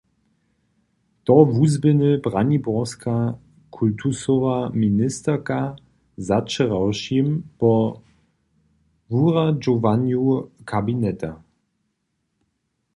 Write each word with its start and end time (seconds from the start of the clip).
To 1.25 1.33
wuzběhny 1.55 2.11
braniborska 2.25 3.15
kultusowa 3.75 4.57
ministerka 4.85 5.59
zawčerawšim 6.27 7.27
po 7.59 7.71
wuradźowanju 9.13 10.23
kabineta. 10.71 11.31